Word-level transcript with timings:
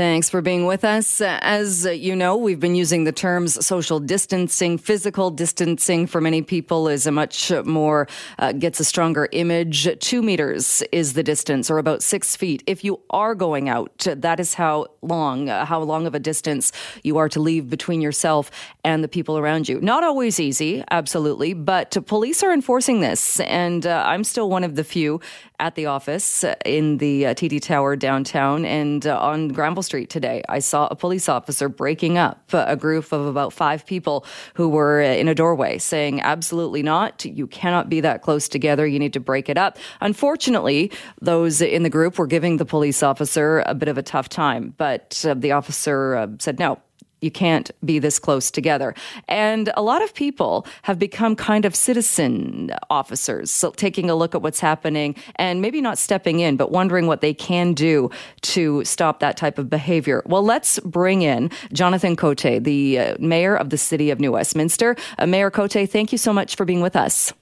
Thanks 0.00 0.30
for 0.30 0.40
being 0.40 0.64
with 0.64 0.82
us. 0.82 1.20
As 1.20 1.84
you 1.84 2.16
know, 2.16 2.34
we've 2.34 2.58
been 2.58 2.74
using 2.74 3.04
the 3.04 3.12
terms 3.12 3.66
social 3.66 4.00
distancing. 4.00 4.78
Physical 4.78 5.30
distancing 5.30 6.06
for 6.06 6.22
many 6.22 6.40
people 6.40 6.88
is 6.88 7.06
a 7.06 7.12
much 7.12 7.52
more, 7.66 8.08
uh, 8.38 8.52
gets 8.52 8.80
a 8.80 8.84
stronger 8.84 9.28
image. 9.32 9.86
Two 10.00 10.22
meters 10.22 10.82
is 10.90 11.12
the 11.12 11.22
distance, 11.22 11.70
or 11.70 11.76
about 11.76 12.02
six 12.02 12.34
feet. 12.34 12.62
If 12.66 12.82
you 12.82 12.98
are 13.10 13.34
going 13.34 13.68
out, 13.68 14.06
that 14.16 14.40
is 14.40 14.54
how 14.54 14.86
long, 15.02 15.50
uh, 15.50 15.66
how 15.66 15.82
long 15.82 16.06
of 16.06 16.14
a 16.14 16.18
distance 16.18 16.72
you 17.02 17.18
are 17.18 17.28
to 17.28 17.38
leave 17.38 17.68
between 17.68 18.00
yourself 18.00 18.50
and 18.82 19.04
the 19.04 19.08
people 19.08 19.36
around 19.36 19.68
you. 19.68 19.82
Not 19.82 20.02
always 20.02 20.40
easy, 20.40 20.82
absolutely, 20.90 21.52
but 21.52 21.94
police 22.06 22.42
are 22.42 22.54
enforcing 22.54 23.00
this. 23.00 23.38
And 23.40 23.84
uh, 23.84 24.02
I'm 24.06 24.24
still 24.24 24.48
one 24.48 24.64
of 24.64 24.76
the 24.76 24.84
few 24.84 25.20
at 25.58 25.74
the 25.74 25.84
office 25.84 26.42
in 26.64 26.96
the 26.96 27.26
uh, 27.26 27.34
TD 27.34 27.60
Tower 27.60 27.96
downtown 27.96 28.64
and 28.64 29.06
uh, 29.06 29.20
on 29.20 29.48
Granville 29.48 29.82
Street 29.82 29.89
today. 29.90 30.42
I 30.48 30.60
saw 30.60 30.86
a 30.90 30.94
police 30.94 31.28
officer 31.28 31.68
breaking 31.68 32.16
up 32.16 32.52
a 32.52 32.76
group 32.76 33.12
of 33.12 33.26
about 33.26 33.52
five 33.52 33.84
people 33.84 34.24
who 34.54 34.68
were 34.68 35.00
in 35.00 35.28
a 35.28 35.34
doorway 35.34 35.78
saying, 35.78 36.20
absolutely 36.20 36.82
not. 36.82 37.24
You 37.24 37.46
cannot 37.46 37.88
be 37.88 38.00
that 38.00 38.22
close 38.22 38.48
together. 38.48 38.86
You 38.86 38.98
need 38.98 39.12
to 39.14 39.20
break 39.20 39.48
it 39.48 39.58
up. 39.58 39.78
Unfortunately, 40.00 40.92
those 41.20 41.60
in 41.60 41.82
the 41.82 41.90
group 41.90 42.18
were 42.18 42.26
giving 42.26 42.56
the 42.56 42.64
police 42.64 43.02
officer 43.02 43.62
a 43.66 43.74
bit 43.74 43.88
of 43.88 43.98
a 43.98 44.02
tough 44.02 44.28
time, 44.28 44.74
but 44.76 45.24
uh, 45.26 45.34
the 45.34 45.52
officer 45.52 46.14
uh, 46.14 46.28
said, 46.38 46.58
no, 46.58 46.78
you 47.20 47.30
can't 47.30 47.70
be 47.84 47.98
this 47.98 48.18
close 48.18 48.50
together. 48.50 48.94
And 49.28 49.70
a 49.76 49.82
lot 49.82 50.02
of 50.02 50.14
people 50.14 50.66
have 50.82 50.98
become 50.98 51.36
kind 51.36 51.64
of 51.64 51.74
citizen 51.74 52.70
officers, 52.88 53.50
so 53.50 53.70
taking 53.72 54.10
a 54.10 54.14
look 54.14 54.34
at 54.34 54.42
what's 54.42 54.60
happening 54.60 55.14
and 55.36 55.60
maybe 55.60 55.80
not 55.80 55.98
stepping 55.98 56.40
in, 56.40 56.56
but 56.56 56.70
wondering 56.70 57.06
what 57.06 57.20
they 57.20 57.34
can 57.34 57.74
do 57.74 58.10
to 58.42 58.84
stop 58.84 59.20
that 59.20 59.36
type 59.36 59.58
of 59.58 59.68
behavior. 59.68 60.22
Well, 60.26 60.42
let's 60.42 60.78
bring 60.80 61.22
in 61.22 61.50
Jonathan 61.72 62.16
Cote, 62.16 62.62
the 62.62 62.98
uh, 62.98 63.16
mayor 63.18 63.56
of 63.56 63.70
the 63.70 63.78
city 63.78 64.10
of 64.10 64.20
New 64.20 64.32
Westminster. 64.32 64.96
Uh, 65.18 65.26
mayor 65.26 65.50
Cote, 65.50 65.88
thank 65.90 66.12
you 66.12 66.18
so 66.18 66.32
much 66.32 66.56
for 66.56 66.64
being 66.64 66.80
with 66.80 66.96
us. 66.96 67.32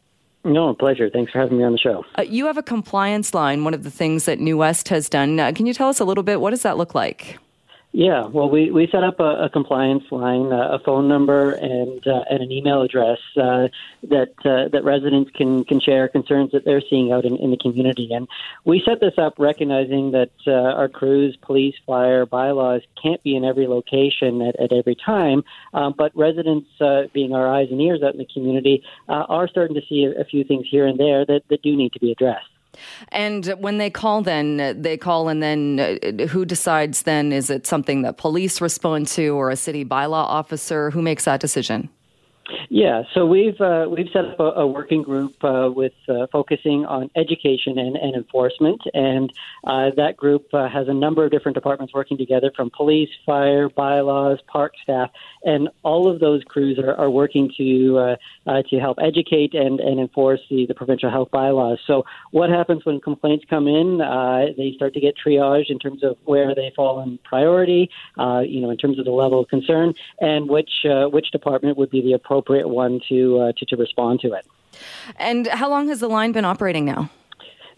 No, 0.45 0.73
pleasure. 0.73 1.11
Thanks 1.11 1.33
for 1.33 1.41
having 1.41 1.59
me 1.59 1.65
on 1.65 1.73
the 1.73 1.79
show. 1.79 2.05
Uh, 2.17 2.23
you 2.23 2.47
have 2.47 2.57
a 2.57 2.63
compliance 2.63 3.35
line, 3.35 3.65
one 3.65 3.75
of 3.75 3.83
the 3.83 3.91
things 3.91 4.25
that 4.25 4.39
New 4.39 4.57
West 4.57 4.89
has 4.89 5.09
done. 5.09 5.39
Uh, 5.39 5.53
can 5.53 5.67
you 5.67 5.75
tell 5.75 5.89
us 5.89 6.01
a 6.01 6.05
little 6.05 6.23
bit? 6.23 6.41
What 6.41 6.51
does 6.51 6.63
that 6.63 6.79
look 6.79 6.95
like? 6.95 7.39
Yeah, 7.99 8.29
well, 8.29 8.49
we, 8.49 8.71
we 8.71 8.87
set 8.93 9.03
up 9.03 9.19
a, 9.19 9.47
a 9.47 9.51
compliance 9.51 10.05
line, 10.13 10.53
uh, 10.53 10.69
a 10.71 10.79
phone 10.79 11.09
number, 11.09 11.51
and 11.51 12.07
uh, 12.07 12.23
and 12.31 12.45
an 12.45 12.53
email 12.53 12.83
address 12.83 13.19
uh, 13.37 13.67
that 14.05 14.35
uh, 14.45 14.69
that 14.69 14.83
residents 14.85 15.33
can 15.35 15.65
can 15.65 15.81
share 15.81 16.07
concerns 16.07 16.53
that 16.53 16.65
they're 16.65 16.81
seeing 16.89 17.11
out 17.11 17.25
in, 17.25 17.37
in 17.39 17.51
the 17.51 17.57
community. 17.57 18.11
And 18.13 18.29
we 18.65 18.81
set 18.87 19.01
this 19.01 19.15
up 19.19 19.35
recognizing 19.41 20.13
that 20.13 20.31
uh, 20.47 20.53
our 20.53 20.89
crews, 20.89 21.37
police, 21.43 21.75
fire, 21.87 22.25
bylaws 22.25 22.83
can't 23.03 23.21
be 23.25 23.35
in 23.35 23.45
every 23.45 23.67
location 23.67 24.43
at, 24.43 24.55
at 24.61 24.73
every 24.73 24.95
time, 24.95 25.43
um, 25.75 25.93
but 25.99 26.17
residents, 26.17 26.69
uh, 26.81 27.09
being 27.13 27.35
our 27.35 27.53
eyes 27.53 27.67
and 27.73 27.81
ears 27.81 28.05
out 28.05 28.13
in 28.13 28.19
the 28.19 28.29
community, 28.33 28.85
are 29.09 29.49
starting 29.49 29.75
to 29.75 29.83
see 29.89 30.05
a, 30.05 30.21
a 30.21 30.25
few 30.25 30.45
things 30.45 30.69
here 30.71 30.87
and 30.87 31.01
there 31.01 31.27
that, 31.27 31.43
that 31.51 31.63
do 31.63 31.75
need 31.75 31.93
to 31.95 31.99
be 31.99 32.13
addressed. 32.13 32.47
And 33.09 33.47
when 33.59 33.79
they 33.79 33.91
call, 33.91 34.23
then 34.23 34.81
they 34.81 34.97
call, 34.97 35.29
and 35.29 35.43
then 35.43 35.81
uh, 35.81 36.27
who 36.27 36.45
decides? 36.45 37.03
Then 37.03 37.33
is 37.33 37.51
it 37.51 37.67
something 37.67 38.03
that 38.03 38.17
police 38.17 38.61
respond 38.61 39.09
to, 39.09 39.29
or 39.29 39.51
a 39.51 39.57
city 39.57 39.85
bylaw 39.85 40.25
officer? 40.25 40.91
Who 40.91 41.03
makes 41.03 41.25
that 41.25 41.41
decision? 41.41 41.89
Yeah, 42.71 43.03
so 43.15 43.27
we've 43.27 43.61
uh, 43.61 43.87
we've 43.91 44.09
set 44.13 44.25
up 44.25 44.41
a, 44.41 44.61
a 44.61 44.67
working 44.67 45.03
group 45.03 45.43
uh, 45.45 45.71
with 45.75 45.93
uh, 46.09 46.27
focusing 46.33 46.87
on 46.87 47.11
education 47.15 47.79
and, 47.79 47.97
and 47.97 48.15
enforcement, 48.15 48.81
and 48.95 49.33
uh, 49.67 49.91
that 49.97 50.17
group 50.17 50.47
uh, 50.55 50.69
has 50.69 50.89
a 50.89 50.95
number 50.95 51.25
of 51.25 51.31
different 51.31 51.55
departments 51.55 51.93
working 51.93 52.17
together, 52.17 52.51
from 52.57 52.71
police, 52.71 53.11
fire, 53.27 53.69
bylaws, 53.69 54.39
park 54.47 54.73
staff, 54.83 55.11
and 55.45 55.69
all 55.83 56.11
of 56.11 56.21
those 56.21 56.43
crews 56.45 56.79
are, 56.79 56.95
are 56.95 57.11
working 57.11 57.53
to 57.59 58.17
uh, 58.47 58.63
to 58.71 58.79
help 58.79 58.99
educate 59.01 59.55
and, 59.55 59.81
and 59.81 60.01
enforce 60.01 60.41
the, 60.51 60.64
the 60.67 60.75
provincial 60.75 61.11
health 61.11 61.31
bylaws. 61.31 61.79
So, 61.87 62.05
what 62.31 62.48
happens 62.48 62.85
when 62.85 63.01
complaints 63.01 63.45
come 63.48 63.67
in? 63.67 63.98
they 64.57 64.73
start 64.75 64.95
to 64.95 65.01
get 65.01 65.14
triaged 65.17 65.70
in 65.70 65.79
terms 65.79 66.03
of 66.03 66.17
where 66.25 66.55
they 66.55 66.73
fall 66.75 67.01
in 67.03 67.19
priority, 67.25 67.91
you 68.17 68.61
know, 68.61 68.70
in 68.70 68.77
terms 68.77 68.98
of 68.98 69.05
the 69.05 69.11
level 69.11 69.41
of 69.41 69.48
concern, 69.48 69.95
and 70.20 70.48
which 70.48 70.70
which 70.85 71.31
department 71.31 71.77
would 71.77 71.91
be 71.91 72.01
the 72.01 72.13
appropriate 72.13 72.38
appropriate 72.39 72.69
one 72.69 73.01
to, 73.09 73.39
uh, 73.41 73.53
to, 73.57 73.67
to 73.67 73.77
respond 73.77 74.21
to 74.21 74.33
it. 74.33 74.47
And 75.17 75.47
how 75.49 75.69
long 75.69 75.89
has 75.89 76.01
the 76.01 76.09
line 76.09 76.33
been 76.33 76.45
operating 76.45 76.85
now? 76.85 77.11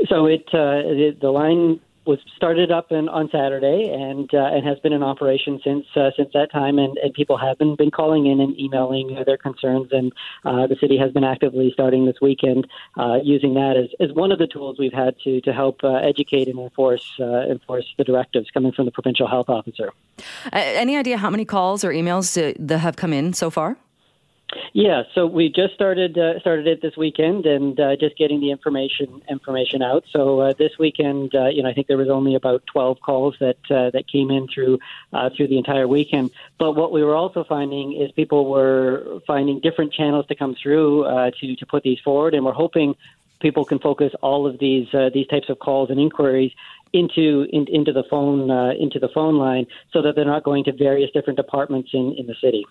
So 0.08 0.26
it 0.26 0.46
uh, 0.54 1.18
the 1.20 1.30
line 1.30 1.80
was 2.06 2.18
started 2.34 2.72
up 2.72 2.90
in, 2.90 3.08
on 3.08 3.28
Saturday 3.30 3.90
and 3.92 4.32
uh, 4.32 4.38
and 4.54 4.66
has 4.66 4.78
been 4.80 4.92
in 4.92 5.02
operation 5.02 5.60
since 5.62 5.84
uh, 5.94 6.10
since 6.16 6.30
that 6.32 6.50
time. 6.50 6.78
And, 6.78 6.96
and 6.98 7.12
people 7.12 7.36
have 7.36 7.58
been, 7.58 7.76
been 7.76 7.90
calling 7.90 8.26
in 8.26 8.40
and 8.40 8.58
emailing 8.58 9.22
their 9.26 9.36
concerns. 9.36 9.88
And 9.92 10.12
uh, 10.44 10.66
the 10.66 10.76
city 10.80 10.96
has 10.96 11.12
been 11.12 11.24
actively 11.24 11.70
starting 11.72 12.06
this 12.06 12.16
weekend 12.22 12.66
uh, 12.96 13.18
using 13.22 13.54
that 13.54 13.76
as, 13.76 13.90
as 14.00 14.14
one 14.14 14.32
of 14.32 14.38
the 14.38 14.46
tools 14.46 14.78
we've 14.78 14.92
had 14.92 15.14
to 15.24 15.40
to 15.42 15.52
help 15.52 15.84
uh, 15.84 15.96
educate 15.96 16.48
and 16.48 16.58
enforce 16.58 17.06
uh, 17.20 17.42
enforce 17.50 17.86
the 17.98 18.04
directives 18.04 18.50
coming 18.50 18.72
from 18.72 18.86
the 18.86 18.92
provincial 18.92 19.28
health 19.28 19.50
officer. 19.50 19.92
any 20.52 20.96
idea 20.96 21.18
how 21.18 21.28
many 21.28 21.44
calls 21.44 21.84
or 21.84 21.90
emails 21.90 22.26
that 22.58 22.78
have 22.78 22.96
come 22.96 23.12
in 23.12 23.34
so 23.34 23.50
far? 23.50 23.76
Yeah, 24.72 25.02
so 25.14 25.26
we 25.26 25.48
just 25.48 25.74
started 25.74 26.18
uh, 26.18 26.40
started 26.40 26.66
it 26.66 26.82
this 26.82 26.96
weekend, 26.96 27.46
and 27.46 27.78
uh, 27.78 27.96
just 27.96 28.16
getting 28.16 28.40
the 28.40 28.50
information 28.50 29.22
information 29.28 29.82
out. 29.82 30.04
So 30.10 30.40
uh, 30.40 30.52
this 30.58 30.72
weekend, 30.78 31.34
uh, 31.34 31.48
you 31.48 31.62
know, 31.62 31.68
I 31.68 31.72
think 31.72 31.86
there 31.86 31.96
was 31.96 32.08
only 32.08 32.34
about 32.34 32.64
twelve 32.66 33.00
calls 33.00 33.36
that 33.40 33.58
uh, 33.70 33.90
that 33.90 34.08
came 34.08 34.30
in 34.30 34.48
through 34.48 34.78
uh, 35.12 35.30
through 35.36 35.48
the 35.48 35.58
entire 35.58 35.86
weekend. 35.86 36.30
But 36.58 36.72
what 36.72 36.92
we 36.92 37.04
were 37.04 37.14
also 37.14 37.44
finding 37.44 37.92
is 37.92 38.10
people 38.12 38.50
were 38.50 39.20
finding 39.26 39.60
different 39.60 39.92
channels 39.92 40.26
to 40.28 40.34
come 40.34 40.56
through 40.60 41.04
uh, 41.04 41.30
to 41.40 41.56
to 41.56 41.66
put 41.66 41.82
these 41.82 42.00
forward, 42.00 42.34
and 42.34 42.44
we're 42.44 42.52
hoping 42.52 42.96
people 43.40 43.64
can 43.64 43.78
focus 43.78 44.12
all 44.22 44.46
of 44.46 44.58
these 44.58 44.88
these 45.12 45.26
types 45.28 45.48
of 45.48 45.58
calls 45.58 45.90
and 45.90 45.98
inquiries 45.98 46.52
into 46.92 47.46
in, 47.52 47.66
into 47.68 47.92
the 47.92 48.04
phone 48.10 48.50
into 48.78 48.98
the 48.98 49.08
phone 49.08 49.36
line, 49.36 49.66
so 49.92 50.02
that 50.02 50.14
they're 50.16 50.24
not 50.24 50.44
going 50.44 50.64
to 50.64 50.72
various 50.72 51.10
different 51.12 51.36
departments 51.36 51.90
in 51.92 52.14
in 52.16 52.26
the 52.26 52.34
city. 52.40 52.64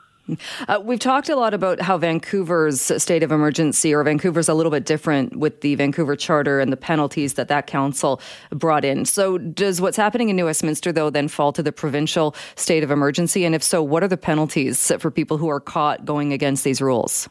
Uh, 0.68 0.80
we've 0.84 1.00
talked 1.00 1.30
a 1.30 1.36
lot 1.36 1.54
about 1.54 1.82
how 1.82 1.98
Vancouver's 1.98 2.82
state 3.02 3.24
of 3.24 3.32
emergency, 3.32 3.94
or 3.94 4.04
Vancouver's 4.04 4.50
a 4.50 4.54
little 4.54 4.72
bit 4.72 4.86
different 4.86 5.36
with 5.36 5.62
the 5.62 5.76
Vancouver 5.76 6.16
Charter 6.16 6.60
and 6.60 6.72
the 6.72 6.78
penalties 6.78 7.36
that 7.36 7.48
that 7.48 7.68
council 7.68 8.22
brought 8.52 8.86
in. 8.86 9.06
So, 9.06 9.38
does 9.38 9.82
what's 9.82 9.98
happening 9.98 10.30
in 10.30 10.36
New 10.36 10.46
Westminster, 10.46 10.92
though, 10.92 11.10
then 11.10 11.28
fall 11.28 11.52
to 11.54 11.64
the 11.64 11.72
provincial 11.72 12.36
state 12.56 12.84
of 12.84 12.92
emergency? 12.92 13.46
And 13.46 13.56
if 13.56 13.64
so, 13.64 13.82
what 13.82 14.04
are 14.04 14.08
the 14.08 14.18
penalties 14.18 14.92
for 15.00 15.10
people 15.10 15.38
who 15.38 15.50
are 15.50 15.60
caught 15.60 16.06
going 16.06 16.34
against 16.34 16.64
these 16.64 16.82
rules? 16.82 17.30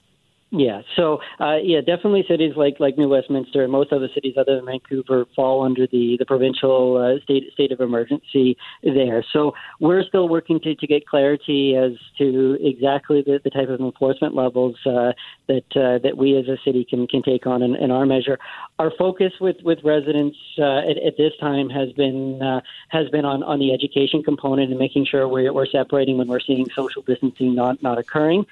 Yeah, 0.50 0.80
so 0.96 1.20
uh, 1.40 1.56
yeah, 1.62 1.80
definitely 1.80 2.24
cities 2.26 2.54
like 2.56 2.80
like 2.80 2.96
New 2.96 3.10
Westminster 3.10 3.62
and 3.64 3.70
most 3.70 3.92
other 3.92 4.08
cities 4.14 4.32
other 4.38 4.56
than 4.56 4.64
Vancouver 4.64 5.26
fall 5.36 5.62
under 5.62 5.86
the 5.86 6.16
the 6.18 6.24
provincial 6.24 6.96
uh, 6.96 7.22
state 7.22 7.52
state 7.52 7.70
of 7.70 7.80
emergency 7.80 8.56
there. 8.82 9.22
So 9.30 9.52
we're 9.78 10.02
still 10.04 10.26
working 10.26 10.58
to, 10.60 10.74
to 10.74 10.86
get 10.86 11.06
clarity 11.06 11.76
as 11.76 11.92
to 12.16 12.56
exactly 12.62 13.20
the, 13.20 13.40
the 13.44 13.50
type 13.50 13.68
of 13.68 13.78
enforcement 13.80 14.34
levels 14.34 14.76
uh, 14.86 15.12
that 15.48 15.76
uh, 15.76 15.98
that 15.98 16.16
we 16.16 16.38
as 16.38 16.48
a 16.48 16.56
city 16.64 16.82
can 16.82 17.06
can 17.06 17.22
take 17.22 17.46
on 17.46 17.62
in, 17.62 17.76
in 17.76 17.90
our 17.90 18.06
measure. 18.06 18.38
Our 18.78 18.90
focus 18.98 19.34
with 19.42 19.56
with 19.64 19.80
residents 19.84 20.38
uh, 20.58 20.78
at, 20.78 20.96
at 20.96 21.18
this 21.18 21.34
time 21.40 21.68
has 21.68 21.92
been 21.92 22.40
uh, 22.40 22.62
has 22.88 23.10
been 23.10 23.26
on 23.26 23.42
on 23.42 23.58
the 23.58 23.74
education 23.74 24.22
component 24.22 24.70
and 24.70 24.78
making 24.78 25.04
sure 25.04 25.28
we're, 25.28 25.52
we're 25.52 25.66
separating 25.66 26.16
when 26.16 26.26
we're 26.26 26.40
seeing 26.40 26.66
social 26.74 27.02
distancing 27.02 27.54
not 27.54 27.82
not 27.82 27.98
occurring. 27.98 28.46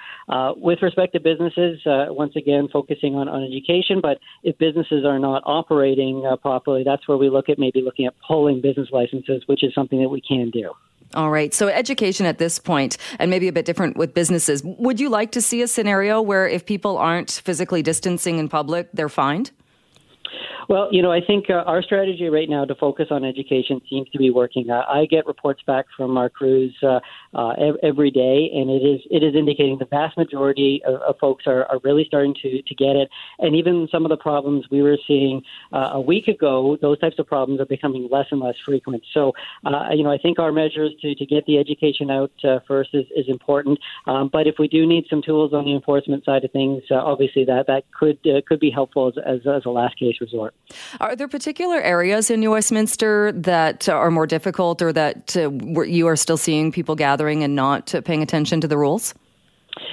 with 0.56 0.82
respect 0.82 1.14
to 1.14 1.20
businesses 1.20 1.85
uh, 1.86 2.06
once 2.10 2.36
again 2.36 2.68
focusing 2.72 3.14
on, 3.14 3.28
on 3.28 3.44
education. 3.44 4.00
But 4.00 4.18
if 4.42 4.58
businesses 4.58 5.04
are 5.04 5.18
not 5.18 5.42
operating 5.46 6.24
uh, 6.26 6.36
properly, 6.36 6.82
that's 6.84 7.06
where 7.08 7.16
we 7.16 7.30
look 7.30 7.48
at 7.48 7.58
maybe 7.58 7.82
looking 7.82 8.06
at 8.06 8.14
pulling 8.26 8.60
business 8.60 8.88
licenses, 8.92 9.42
which 9.46 9.62
is 9.62 9.74
something 9.74 10.00
that 10.00 10.08
we 10.08 10.20
can 10.20 10.50
do. 10.50 10.72
All 11.14 11.30
right. 11.30 11.54
So, 11.54 11.68
education 11.68 12.26
at 12.26 12.38
this 12.38 12.58
point, 12.58 12.98
and 13.18 13.30
maybe 13.30 13.48
a 13.48 13.52
bit 13.52 13.64
different 13.64 13.96
with 13.96 14.12
businesses. 14.12 14.62
Would 14.64 14.98
you 14.98 15.08
like 15.08 15.30
to 15.32 15.40
see 15.40 15.62
a 15.62 15.68
scenario 15.68 16.20
where 16.20 16.48
if 16.48 16.66
people 16.66 16.98
aren't 16.98 17.30
physically 17.30 17.82
distancing 17.82 18.38
in 18.38 18.48
public, 18.48 18.88
they're 18.92 19.08
fined? 19.08 19.52
Well, 20.68 20.88
you 20.90 21.00
know, 21.00 21.12
I 21.12 21.20
think 21.20 21.48
uh, 21.48 21.62
our 21.66 21.80
strategy 21.80 22.28
right 22.28 22.48
now 22.48 22.64
to 22.64 22.74
focus 22.74 23.06
on 23.10 23.24
education 23.24 23.80
seems 23.88 24.08
to 24.10 24.18
be 24.18 24.30
working. 24.30 24.68
Uh, 24.68 24.82
I 24.88 25.06
get 25.06 25.26
reports 25.26 25.62
back 25.64 25.86
from 25.96 26.16
our 26.16 26.28
crews 26.28 26.74
uh, 26.82 26.98
uh, 27.36 27.52
every 27.82 28.10
day, 28.10 28.50
and 28.54 28.70
it 28.70 28.82
is 28.82 29.00
it 29.10 29.22
is 29.22 29.34
indicating 29.34 29.78
the 29.78 29.84
vast 29.84 30.16
majority 30.16 30.82
of, 30.86 30.94
of 31.02 31.18
folks 31.18 31.46
are, 31.46 31.64
are 31.66 31.78
really 31.84 32.04
starting 32.06 32.34
to 32.42 32.62
to 32.62 32.74
get 32.74 32.96
it. 32.96 33.08
And 33.38 33.54
even 33.54 33.88
some 33.92 34.04
of 34.04 34.08
the 34.08 34.16
problems 34.16 34.66
we 34.70 34.82
were 34.82 34.98
seeing 35.06 35.42
uh, 35.72 35.90
a 35.92 36.00
week 36.00 36.28
ago, 36.28 36.78
those 36.80 36.98
types 36.98 37.18
of 37.18 37.26
problems 37.26 37.60
are 37.60 37.66
becoming 37.66 38.08
less 38.10 38.26
and 38.30 38.40
less 38.40 38.56
frequent. 38.64 39.04
So, 39.12 39.32
uh, 39.64 39.88
you 39.92 40.02
know, 40.02 40.10
I 40.10 40.18
think 40.18 40.38
our 40.38 40.50
measures 40.50 40.92
to 41.02 41.14
to 41.14 41.26
get 41.26 41.44
the 41.46 41.58
education 41.58 42.10
out 42.10 42.32
uh, 42.42 42.60
first 42.66 42.90
is, 42.94 43.04
is 43.14 43.28
important. 43.28 43.78
Um, 44.06 44.30
but 44.32 44.46
if 44.46 44.56
we 44.58 44.68
do 44.68 44.86
need 44.86 45.04
some 45.10 45.22
tools 45.22 45.52
on 45.52 45.64
the 45.66 45.74
enforcement 45.74 46.24
side 46.24 46.44
of 46.44 46.52
things, 46.52 46.82
uh, 46.90 46.94
obviously 46.94 47.44
that 47.44 47.66
that 47.66 47.84
could 47.92 48.18
uh, 48.26 48.40
could 48.46 48.60
be 48.60 48.70
helpful 48.70 49.08
as, 49.08 49.14
as, 49.26 49.46
as 49.46 49.66
a 49.66 49.70
last 49.70 49.98
case 49.98 50.16
resort. 50.20 50.54
Are 51.00 51.14
there 51.14 51.28
particular 51.28 51.80
areas 51.80 52.30
in 52.30 52.40
New 52.40 52.52
Westminster 52.52 53.32
that 53.32 53.88
are 53.90 54.10
more 54.10 54.26
difficult 54.26 54.80
or 54.80 54.92
that 54.92 55.36
you 55.36 56.06
are 56.06 56.16
still 56.16 56.38
seeing 56.38 56.72
people 56.72 56.94
gathering 57.26 57.42
and 57.42 57.56
not 57.56 57.92
paying 58.04 58.22
attention 58.22 58.60
to 58.60 58.68
the 58.68 58.78
rules? 58.78 59.12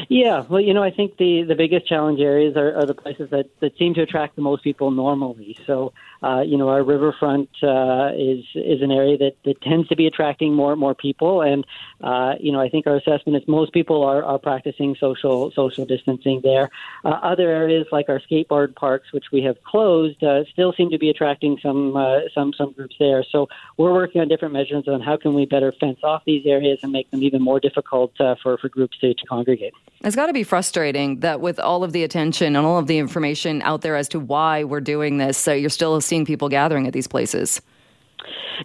Yeah, 0.09 0.43
well, 0.49 0.61
you 0.61 0.73
know, 0.73 0.83
I 0.83 0.91
think 0.91 1.17
the, 1.17 1.43
the 1.43 1.55
biggest 1.55 1.87
challenge 1.87 2.19
areas 2.19 2.55
are, 2.55 2.75
are 2.75 2.85
the 2.85 2.93
places 2.93 3.29
that, 3.31 3.49
that 3.59 3.77
seem 3.77 3.93
to 3.95 4.01
attract 4.01 4.35
the 4.35 4.41
most 4.41 4.63
people 4.63 4.91
normally. 4.91 5.57
So, 5.65 5.93
uh, 6.21 6.41
you 6.41 6.57
know, 6.57 6.69
our 6.69 6.83
riverfront 6.83 7.49
uh, 7.61 8.11
is 8.15 8.45
is 8.55 8.81
an 8.81 8.91
area 8.91 9.17
that, 9.17 9.35
that 9.43 9.61
tends 9.61 9.89
to 9.89 9.95
be 9.95 10.07
attracting 10.07 10.53
more 10.53 10.71
and 10.71 10.79
more 10.79 10.95
people, 10.95 11.41
and 11.41 11.65
uh, 12.01 12.35
you 12.39 12.51
know, 12.51 12.61
I 12.61 12.69
think 12.69 12.87
our 12.87 12.95
assessment 12.95 13.41
is 13.41 13.47
most 13.47 13.73
people 13.73 14.03
are, 14.03 14.23
are 14.23 14.39
practicing 14.39 14.95
social 14.95 15.51
social 15.51 15.85
distancing 15.85 16.41
there. 16.41 16.69
Uh, 17.03 17.09
other 17.09 17.49
areas 17.49 17.87
like 17.91 18.07
our 18.09 18.19
skateboard 18.19 18.75
parks, 18.75 19.11
which 19.11 19.25
we 19.31 19.41
have 19.43 19.61
closed, 19.63 20.23
uh, 20.23 20.45
still 20.51 20.73
seem 20.73 20.89
to 20.91 20.97
be 20.97 21.09
attracting 21.09 21.59
some 21.61 21.97
uh, 21.97 22.21
some 22.33 22.53
some 22.53 22.71
groups 22.71 22.95
there. 22.99 23.23
So 23.23 23.49
we're 23.77 23.93
working 23.93 24.21
on 24.21 24.27
different 24.27 24.53
measures 24.53 24.87
on 24.87 25.01
how 25.01 25.17
can 25.17 25.33
we 25.33 25.45
better 25.45 25.71
fence 25.73 25.99
off 26.03 26.23
these 26.25 26.45
areas 26.45 26.79
and 26.83 26.91
make 26.91 27.11
them 27.11 27.21
even 27.21 27.41
more 27.41 27.59
difficult 27.59 28.13
for 28.17 28.57
for 28.57 28.69
groups 28.69 28.97
to, 28.99 29.13
to 29.13 29.25
congregate. 29.25 29.73
It's 30.03 30.15
got 30.15 30.27
to 30.27 30.33
be 30.33 30.43
frustrating 30.43 31.21
that 31.21 31.39
with 31.39 31.59
all 31.59 31.83
of 31.83 31.93
the 31.93 32.03
attention 32.03 32.55
and 32.55 32.65
all 32.65 32.77
of 32.77 32.87
the 32.87 32.97
information 32.97 33.61
out 33.61 33.81
there 33.81 33.95
as 33.95 34.09
to 34.09 34.19
why 34.19 34.65
we're 34.65 34.81
doing 34.81 35.17
this, 35.17 35.37
so 35.37 35.53
you're 35.53 35.69
still 35.69 35.99
seeing 36.01 36.25
people 36.25 36.49
gathering 36.49 36.87
at 36.87 36.93
these 36.93 37.07
places. 37.07 37.61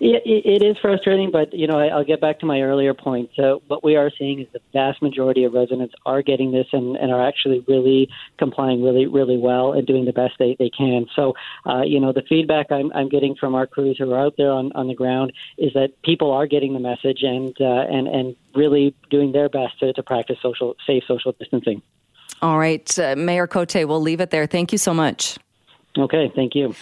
It, 0.01 0.23
it 0.25 0.63
is 0.63 0.77
frustrating, 0.81 1.31
but 1.31 1.53
you 1.53 1.67
know, 1.67 1.79
I, 1.79 1.97
will 1.97 2.05
get 2.05 2.21
back 2.21 2.41
to 2.41 2.47
my 2.47 2.61
earlier 2.63 2.95
point. 2.95 3.31
So, 3.37 3.63
what 3.69 3.83
we 3.83 3.97
are 3.97 4.11
seeing 4.19 4.41
is 4.41 4.47
the 4.53 4.61
vast 4.73 5.03
majority 5.03 5.45
of 5.45 5.53
residents 5.53 5.95
are 6.07 6.23
getting 6.23 6.53
this 6.53 6.67
and, 6.73 6.97
and 6.97 7.13
are 7.13 7.27
actually 7.27 7.65
really 7.67 8.09
complying 8.39 8.83
really, 8.83 9.07
really 9.07 9.37
well 9.37 9.73
and 9.73 9.87
doing 9.87 10.05
the 10.05 10.13
best 10.13 10.35
they, 10.39 10.57
they 10.59 10.71
can. 10.71 11.07
So, 11.15 11.35
uh, 11.67 11.83
you 11.83 12.01
know, 12.01 12.13
the 12.13 12.23
feedback 12.29 12.71
I'm, 12.71 12.93
I'm 12.95 13.09
getting 13.09 13.35
from 13.35 13.55
our 13.55 13.67
crews 13.67 13.97
who 13.99 14.13
are 14.13 14.19
out 14.19 14.35
there 14.37 14.51
on, 14.51 14.73
on 14.75 14.89
the 14.89 14.95
ground 14.95 15.33
is 15.57 15.73
that 15.75 15.91
people 16.03 16.31
are 16.33 16.47
getting 16.47 16.75
the 16.75 16.81
message 16.81 17.23
and 17.23 17.55
uh, 17.61 17.85
and 17.91 18.09
and 18.09 18.37
really 18.55 18.95
doing 19.11 19.33
their 19.33 19.49
best 19.49 19.79
to, 19.81 19.93
to 19.93 20.03
practice 20.03 20.39
social, 20.43 20.77
safe 20.87 21.05
social 21.07 21.33
distancing. 21.39 21.83
All 22.41 22.59
right, 22.59 22.99
uh, 22.99 23.17
Mayor 23.17 23.47
Cote, 23.47 23.75
we'll 23.75 24.01
leave 24.01 24.21
it 24.21 24.31
there. 24.31 24.47
Thank 24.47 24.73
you 24.73 24.79
so 24.79 24.95
much. 24.95 25.39
Okay, 25.97 26.31
thank 26.35 26.55
you. 26.55 26.75